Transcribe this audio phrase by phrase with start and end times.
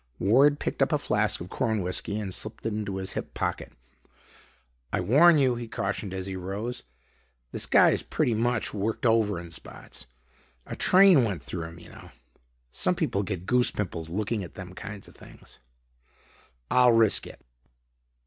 [0.17, 3.71] Ward picked up a flask of corn whiskey and slipped it into his hip pocket.
[4.91, 6.81] "I warn you," he cautioned as he rose,
[7.51, 10.07] "this guy's pretty much worked over in spots.
[10.65, 12.09] A train went through him you know.
[12.71, 15.59] Some people get goose pimples looking at them kind of things."
[16.71, 17.39] "I'll risk it."